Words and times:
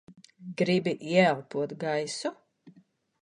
Gribi 0.61 0.93
ieelpot 1.11 1.69
gaisu? 1.83 2.29